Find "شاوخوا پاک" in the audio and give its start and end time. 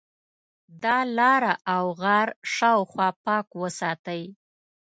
2.55-3.47